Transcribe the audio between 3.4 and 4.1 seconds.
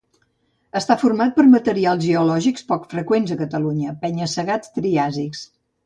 Catalunya: